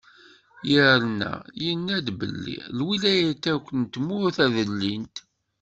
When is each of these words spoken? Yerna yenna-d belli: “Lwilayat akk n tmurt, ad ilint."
Yerna 0.71 1.31
yenna-d 1.63 2.07
belli: 2.19 2.57
“Lwilayat 2.77 3.43
akk 3.53 3.67
n 3.79 3.81
tmurt, 3.93 4.37
ad 4.45 4.55
ilint." 4.63 5.15